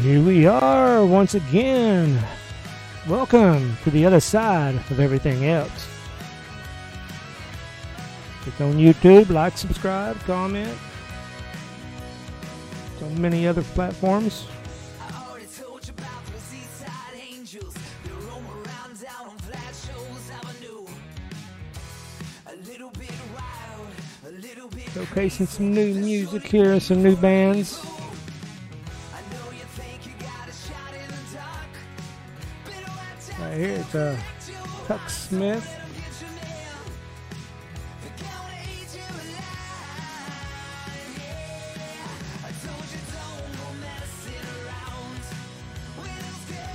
[0.00, 2.22] Here we are once again.
[3.08, 5.88] Welcome to the other side of everything else.
[8.46, 9.30] It's on YouTube.
[9.30, 10.78] Like, subscribe, comment.
[13.02, 14.46] On many other platforms.
[24.94, 27.95] Showcasing some new music here, some new bands.
[33.96, 34.14] Uh,
[34.86, 35.74] Tuk Smith.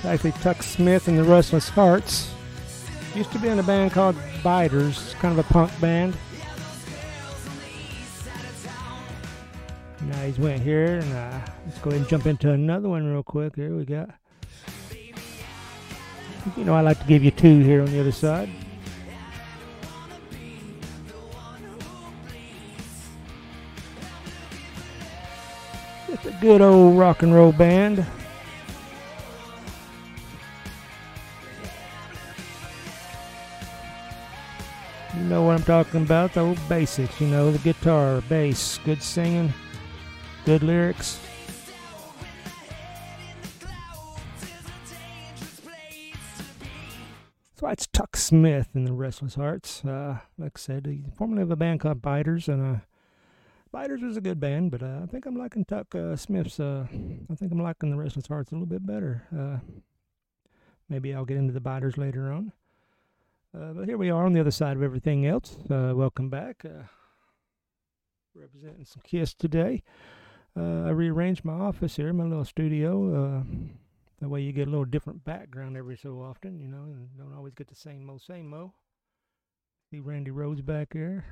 [0.04, 2.34] Actually, Tuk Smith and the Restless Hearts.
[3.14, 6.16] Used to be in a band called Biters, kind of a punk band.
[10.00, 13.22] Now he's went here, and uh, let's go ahead and jump into another one real
[13.22, 13.54] quick.
[13.54, 14.10] Here we got.
[16.56, 18.50] You know, I like to give you two here on the other side.
[26.08, 28.04] Just a good old rock and roll band.
[35.16, 39.02] You know what I'm talking about, the old basics, you know, the guitar, bass, good
[39.02, 39.52] singing,
[40.44, 41.20] good lyrics.
[47.62, 49.84] So that's Tuk Smith in the Restless Hearts.
[49.84, 52.80] Uh, like I said, he formerly of a band called Biters, and uh,
[53.70, 56.58] Biters was a good band, but uh, I think I'm liking Tuk uh, Smith's.
[56.58, 59.28] Uh, I think I'm liking the Restless Hearts a little bit better.
[59.32, 59.58] Uh,
[60.88, 62.50] maybe I'll get into the Biters later on.
[63.52, 65.56] But here we are on the other side of everything else.
[65.68, 66.64] Welcome back.
[68.34, 69.84] Representing some Kiss today.
[70.56, 73.44] I rearranged my office here, my little studio.
[74.22, 77.08] Uh, that way you get a little different background every so often, you know, and
[77.18, 78.72] don't always get the same mo, same mo.
[79.90, 81.24] See Randy Rhoads back there.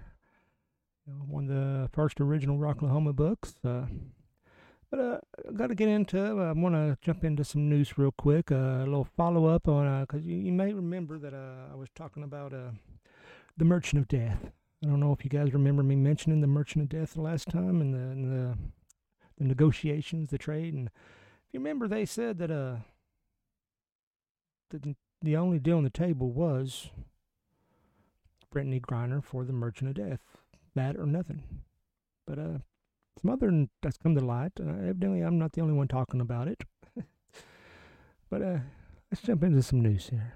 [1.06, 3.54] You know, one of the first original Rocklahoma books.
[3.64, 3.86] Uh,
[4.90, 5.18] but uh,
[5.48, 6.18] I got to get into.
[6.18, 8.50] I want to jump into some news real quick.
[8.50, 11.88] Uh, a little follow up on because you, you may remember that uh, I was
[11.94, 12.72] talking about uh,
[13.56, 14.50] the Merchant of Death.
[14.82, 17.48] I don't know if you guys remember me mentioning the Merchant of Death the last
[17.48, 18.58] time and the, and the
[19.38, 20.90] the negotiations, the trade, and
[21.50, 22.76] if you remember, they said that uh
[24.70, 26.90] the the only deal on the table was
[28.54, 30.20] Brittney Griner for the Merchant of Death,
[30.76, 31.42] that or nothing.
[32.24, 32.58] But uh,
[33.20, 34.52] some other that's come to light.
[34.60, 36.62] Uh, evidently, I'm not the only one talking about it.
[38.30, 38.58] but uh,
[39.10, 40.32] let's jump into some news here.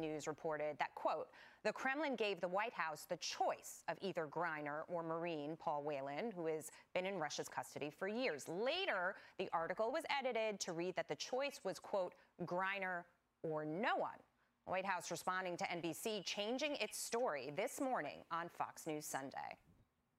[0.00, 1.28] News reported that, quote,
[1.62, 6.32] the Kremlin gave the White House the choice of either Griner or Marine Paul Whelan,
[6.34, 8.48] who has been in Russia's custody for years.
[8.48, 13.04] Later, the article was edited to read that the choice was, quote, Griner
[13.42, 14.18] or no one.
[14.64, 19.58] White House responding to NBC, changing its story this morning on Fox News Sunday.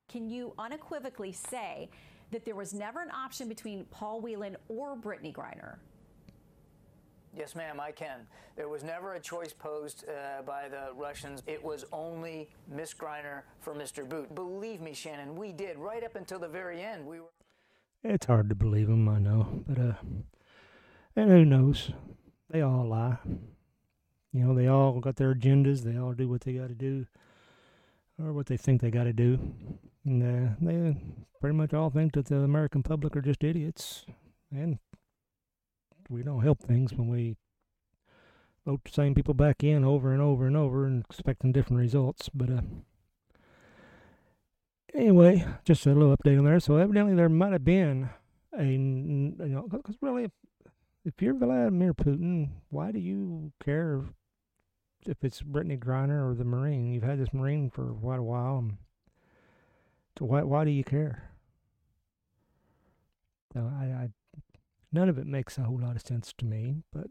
[0.09, 1.89] Can you unequivocally say
[2.31, 5.77] that there was never an option between Paul Whelan or Brittney Griner?
[7.35, 8.27] Yes, ma'am, I can.
[8.57, 11.41] There was never a choice posed uh, by the Russians.
[11.47, 14.07] It was only Miss Griner for Mr.
[14.07, 14.35] Bout.
[14.35, 17.05] Believe me, Shannon, we did right up until the very end.
[17.05, 17.31] We were.
[18.03, 19.93] It's hard to believe them, I know, but uh,
[21.15, 21.91] and who knows?
[22.49, 23.17] They all lie.
[24.33, 25.83] You know, they all got their agendas.
[25.83, 27.05] They all do what they got to do,
[28.19, 29.39] or what they think they got to do,
[30.03, 30.97] and uh, they
[31.39, 34.05] pretty much all think that the American public are just idiots,
[34.51, 34.79] and
[36.11, 37.37] we don't help things when we
[38.65, 42.29] vote the same people back in over and over and over and expecting different results.
[42.33, 42.61] But uh,
[44.93, 46.59] anyway, just a little update on there.
[46.59, 48.09] So evidently there might have been
[48.57, 50.31] a you know because really if,
[51.05, 54.03] if you're Vladimir Putin, why do you care
[55.07, 56.93] if it's Brittney Griner or the Marine?
[56.93, 58.69] You've had this Marine for quite a while.
[60.19, 61.29] So why why do you care?
[63.53, 64.09] So I, I
[64.91, 67.07] None of it makes a whole lot of sense to me, but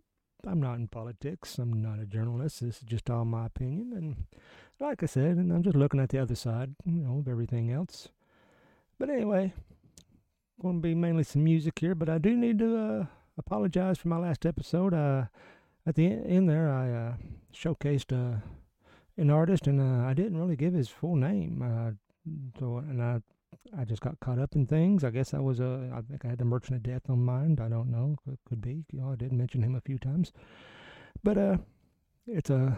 [0.47, 1.59] I'm not in politics.
[1.59, 2.61] I'm not a journalist.
[2.61, 3.93] This is just all my opinion.
[3.95, 4.17] And
[4.79, 7.71] like I said, and I'm just looking at the other side, you know, of everything
[7.71, 8.09] else.
[8.99, 9.53] But anyway,
[10.61, 13.07] going to be mainly some music here, but I do need to uh,
[13.39, 14.93] apologize for my last episode.
[14.93, 15.25] Uh,
[15.87, 17.15] at the end there, I uh,
[17.55, 18.41] showcased uh,
[19.17, 21.97] an artist, and uh, I didn't really give his full name.
[22.59, 23.23] So, and I
[23.77, 25.05] I just got caught up in things.
[25.05, 25.91] I guess I was a.
[25.95, 27.61] I think I had the Merchant of Death on mind.
[27.61, 28.17] I don't know.
[28.31, 28.85] It could be.
[28.93, 30.33] You know, I did mention him a few times,
[31.23, 31.57] but uh,
[32.27, 32.77] it's a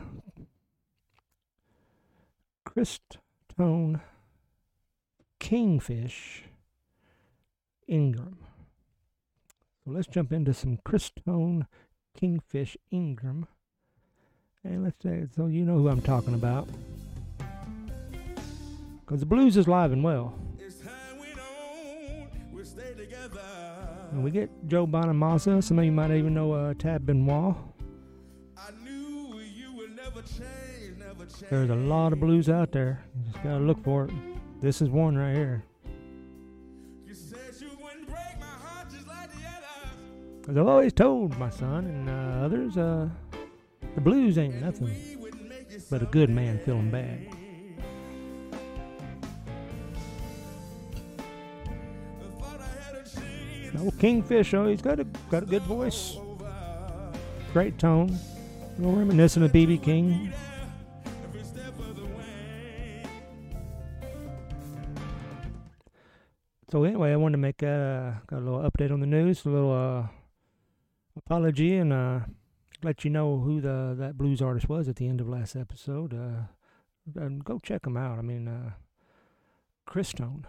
[2.66, 4.00] Christone
[5.40, 6.44] Kingfish
[7.86, 8.38] Ingram.
[9.84, 11.66] So let's jump into some Christone
[12.14, 13.46] Kingfish Ingram.
[14.64, 16.68] And let's say, so you know who I'm talking about.
[19.00, 20.38] Because the blues is live and well.
[24.12, 25.62] And we get Joe Bonamassa.
[25.62, 27.56] Some of you might even know uh, Tab Benoit.
[31.50, 33.04] There's a lot of blues out there.
[33.16, 34.10] You just gotta look for it.
[34.60, 35.64] This is one right here.
[40.48, 43.08] As I've always told my son and uh, others, uh,
[43.94, 44.90] the blues ain't nothing
[45.90, 47.41] but a good man feeling bad.
[53.74, 56.16] No Kingfish, oh, he's got a got a good voice,
[57.52, 60.32] great tone, a little reminiscent of BB King.
[66.70, 69.50] So anyway, I wanted to make a, got a little update on the news, a
[69.50, 70.06] little uh,
[71.14, 72.20] apology, and uh,
[72.82, 76.14] let you know who the that blues artist was at the end of last episode.
[76.14, 76.46] Uh,
[77.20, 78.18] and go check him out.
[78.18, 78.70] I mean, uh,
[79.86, 80.44] Christone,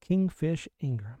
[0.00, 1.18] Kingfish Ingram,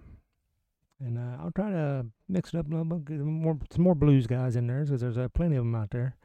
[1.00, 4.26] and uh, I'll try to mix it up a little bit, more some more blues
[4.26, 6.16] guys in there because there's uh, plenty of them out there,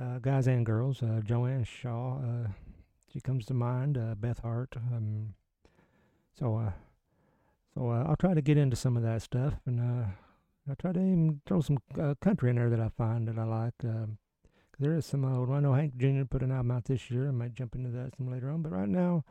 [0.00, 1.02] uh, guys and girls.
[1.02, 2.48] Uh, Joanne Shaw, uh,
[3.12, 3.98] she comes to mind.
[3.98, 4.74] Uh, Beth Hart.
[4.76, 5.34] Um,
[6.38, 6.72] so,
[7.74, 9.80] so I'll try to get into some of that stuff, and
[10.68, 11.78] I'll try to even throw some
[12.20, 13.74] country in there that I find that I like.
[14.78, 15.50] There is some old.
[15.50, 16.24] I know Hank Jr.
[16.28, 17.28] put an album out this year.
[17.28, 19.24] I might jump into that some later on, but right now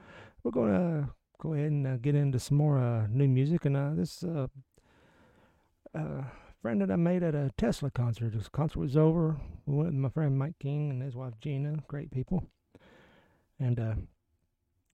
[0.44, 1.10] we're going to
[1.42, 3.66] go ahead and uh, get into some more uh, new music.
[3.66, 4.48] And uh, this uh,
[5.94, 6.24] uh,
[6.62, 8.34] friend that I made at a Tesla concert.
[8.34, 9.38] This concert was over.
[9.66, 11.78] We went with my friend Mike King and his wife Gina.
[11.88, 12.44] Great people.
[13.60, 13.94] And uh,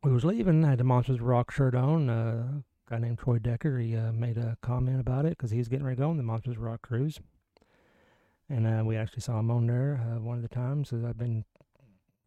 [0.03, 0.63] we was leaving.
[0.65, 2.09] I had the Monsters Rock shirt on.
[2.09, 3.79] Uh, guy named Troy Decker.
[3.79, 6.23] He made a comment about it because he was getting ready to go on the
[6.23, 7.19] Monsters Rock cruise.
[8.49, 10.91] And we actually saw him on there one of the times.
[10.91, 11.45] I've been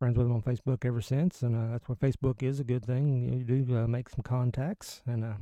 [0.05, 2.85] friends with him on Facebook ever since, and uh, that's what Facebook is a good
[2.85, 3.09] thing.
[3.09, 5.37] You do uh, make some contacts, and uh,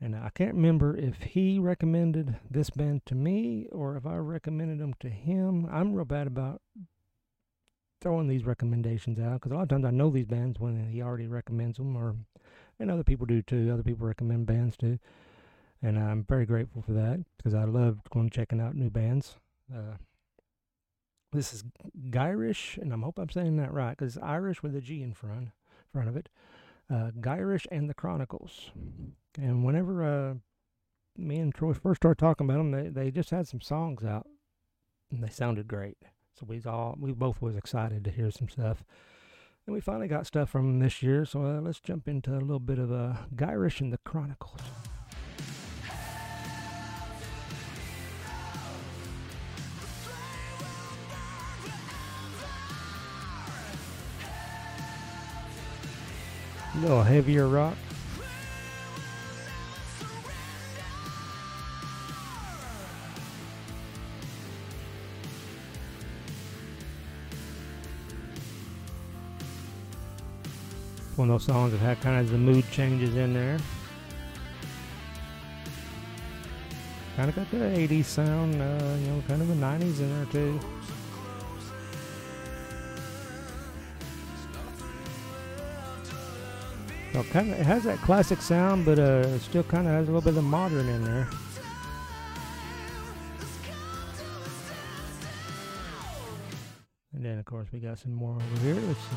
[0.00, 4.78] and I can't remember if he recommended this band to me or if I recommended
[4.78, 5.66] them to him.
[5.72, 6.62] I'm real bad about
[8.00, 11.02] throwing these recommendations out because a lot of times I know these bands when he
[11.02, 12.14] already recommends them, or
[12.78, 13.72] and other people do too.
[13.72, 15.00] Other people recommend bands too,
[15.82, 19.34] and I'm very grateful for that because I love going checking out new bands.
[19.74, 19.96] Uh,
[21.34, 21.64] this is
[22.10, 25.12] Girish, and I hope I'm saying that right because it's Irish with a G in
[25.12, 25.48] front
[25.92, 26.28] front of it.
[26.90, 28.70] Uh, Girish and the Chronicles,
[29.36, 30.34] and whenever uh,
[31.16, 34.26] me and Troy first started talking about them, they they just had some songs out,
[35.10, 35.98] and they sounded great.
[36.38, 38.84] So we all we both was excited to hear some stuff.
[39.66, 42.58] And we finally got stuff from this year, so uh, let's jump into a little
[42.60, 44.60] bit of uh, Girish and the Chronicles.
[56.74, 57.76] A little heavier rock.
[71.14, 73.58] One of those songs that had kind of the mood changes in there.
[77.14, 80.26] Kind of got the 80s sound, uh, you know, kind of the 90s in there
[80.32, 80.60] too.
[87.14, 90.10] So kind of it has that classic sound, but uh, still kind of has a
[90.10, 91.28] little bit of modern in there.
[97.12, 98.74] And then of course we got some more over here.
[98.74, 99.16] Let's see.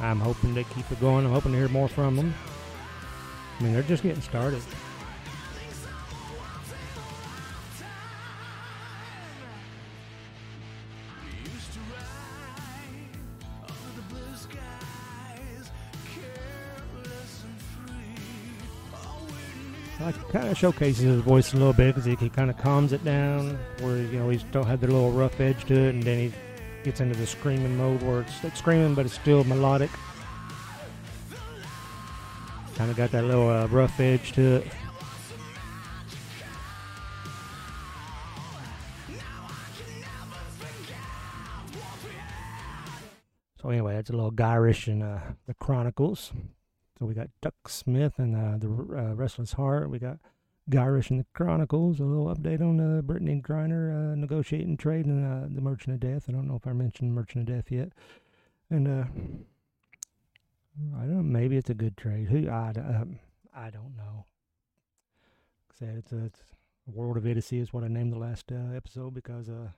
[0.00, 1.26] I'm hoping they keep it going.
[1.26, 2.34] I'm hoping to hear more from them.
[3.60, 4.62] I mean, they're just getting started.
[20.02, 22.92] Like kind of showcases his voice a little bit because he, he kind of calms
[22.92, 26.02] it down, where you know he still had the little rough edge to it, and
[26.02, 26.32] then he
[26.82, 29.90] gets into the screaming mode where it's, screaming but it's still melodic.
[32.74, 34.66] Kind of got that little uh, rough edge to it.
[43.62, 46.32] So anyway, that's a little Girish in uh, the Chronicles.
[47.02, 49.90] So we got Tuk Smith and uh, the uh, Restless Heart.
[49.90, 50.18] We got
[50.70, 51.98] Girish and the Chronicles.
[51.98, 55.98] A little update on uh, Brittney Griner uh, negotiating trade and uh, the Merchant of
[55.98, 56.26] Death.
[56.28, 57.88] I don't know if I mentioned Merchant of Death yet.
[58.70, 59.04] And uh,
[60.96, 61.22] I don't know.
[61.24, 62.28] Maybe it's a good trade.
[62.28, 63.18] Who I, um,
[63.52, 64.26] I don't know.
[65.76, 66.44] Said it's a, it's
[66.86, 69.70] World of Idiocy is what I named the last uh, episode because uh,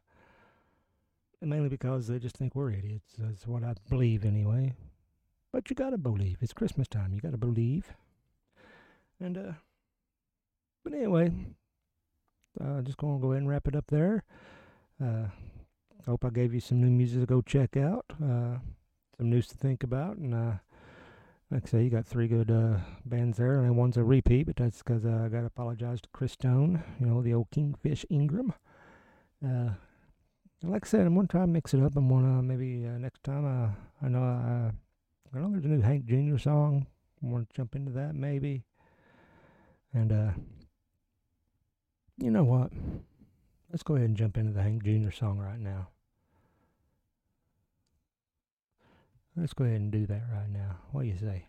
[1.40, 3.14] mainly because they just think we're idiots.
[3.16, 4.74] That's what I believe anyway.
[5.54, 6.38] But you gotta believe.
[6.40, 7.14] It's Christmas time.
[7.14, 7.92] You gotta believe.
[9.20, 9.52] And uh,
[10.82, 11.30] but anyway,
[12.60, 14.24] uh, just gonna go ahead and wrap it up there.
[15.00, 15.26] Uh,
[16.06, 18.04] hope I gave you some new music to go check out.
[18.20, 18.58] Uh,
[19.16, 20.54] some news to think about, and uh,
[21.52, 24.56] like I say, you got three good uh, bands there, and one's a repeat, but
[24.56, 28.54] that's because uh, I got to apologize to Christone, you know, the old Kingfish Ingram.
[29.40, 29.70] Uh,
[30.64, 31.94] like I said, I'm gonna try to mix it up.
[31.94, 33.44] I'm gonna maybe uh, next time.
[33.46, 34.72] Uh, I know uh,
[35.34, 36.38] I know there's a new Hank Jr.
[36.38, 36.86] song.
[37.20, 38.62] Want to jump into that maybe.
[39.92, 40.30] And uh,
[42.18, 42.70] you know what?
[43.72, 45.10] Let's go ahead and jump into the Hank Jr.
[45.10, 45.88] song right now.
[49.36, 50.76] Let's go ahead and do that right now.
[50.92, 51.46] What do you say?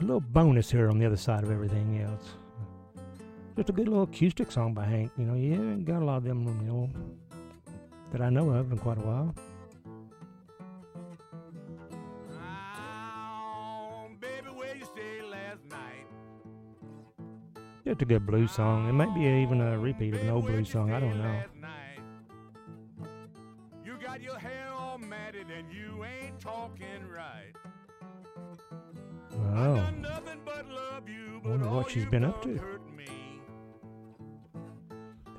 [0.00, 2.34] A little bonus here on the other side of everything else.
[3.56, 5.12] Just a good little acoustic song by Hank.
[5.16, 6.90] You know, you ain't got a lot of them, you know,
[8.10, 9.34] that I know of in quite a while.
[17.86, 18.88] Just a good blues song.
[18.88, 20.90] It might be even a repeat of an old blues song.
[20.90, 21.42] I don't know.
[23.84, 27.52] You got your hair all matted and you ain't talking right.
[29.32, 29.74] Oh.
[31.44, 32.58] Wonder what she's been up to.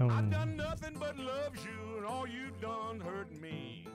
[0.08, 0.18] Don't.
[0.18, 0.30] I've oh.
[0.30, 3.88] done nothing but love you, and all you've done hurt me.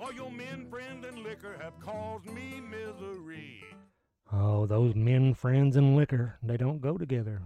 [0.00, 3.64] All your men, friends, and liquor have caused me misery.
[4.32, 7.42] Oh, those men, friends, and liquor, they don't go together.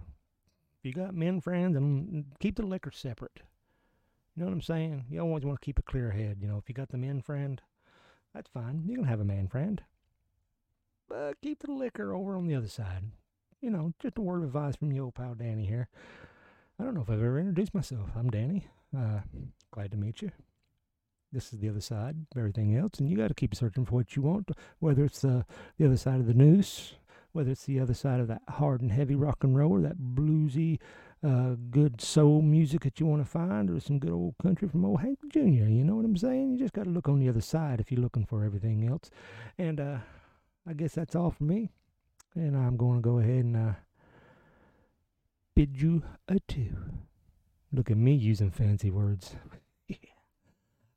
[0.79, 3.41] If you got men, friends, and keep the liquor separate.
[4.35, 5.05] You know what I'm saying?
[5.11, 6.39] You always want to keep a clear head.
[6.41, 7.61] You know, if you got the men friend,
[8.35, 8.85] that's fine.
[8.87, 9.83] You can have a man friend.
[11.09, 13.05] But keep the liquor over on the other side.
[13.61, 15.89] You know, just a word of advice from your old pal Danny here.
[16.81, 18.09] I don't know if I've ever introduced myself.
[18.17, 18.67] I'm Danny.
[18.97, 19.21] Uh,
[19.71, 20.31] glad to meet you.
[21.31, 23.97] This is the other side of everything else, and you got to keep searching for
[23.97, 25.43] what you want, whether it's uh,
[25.77, 26.95] the other side of the noose,
[27.33, 29.99] whether it's the other side of that hard and heavy rock and roll, or that
[29.99, 30.79] bluesy,
[31.23, 34.87] uh, good soul music that you want to find, or some good old country from
[34.87, 35.39] old Hank Jr.
[35.41, 36.53] You know what I'm saying?
[36.53, 39.11] You just got to look on the other side if you're looking for everything else.
[39.59, 39.99] And uh,
[40.67, 41.73] I guess that's all for me.
[42.35, 43.73] And I'm going to go ahead and uh,
[45.55, 46.77] bid you adieu.
[47.73, 49.35] Look at me using fancy words.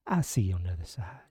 [0.08, 1.22] I'll see you on the other side.